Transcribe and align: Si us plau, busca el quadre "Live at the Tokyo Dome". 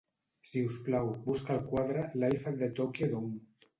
Si 0.51 0.61
us 0.69 0.77
plau, 0.87 1.11
busca 1.27 1.53
el 1.57 1.61
quadre 1.73 2.07
"Live 2.25 2.43
at 2.53 2.59
the 2.63 2.71
Tokyo 2.81 3.11
Dome". 3.13 3.39